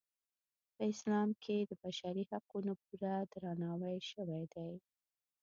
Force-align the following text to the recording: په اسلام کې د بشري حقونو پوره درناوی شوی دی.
په 0.75 0.81
اسلام 0.91 1.29
کې 1.43 1.57
د 1.69 1.71
بشري 1.83 2.23
حقونو 2.31 2.73
پوره 2.83 3.15
درناوی 3.31 3.97
شوی 4.11 4.43
دی. 4.53 4.71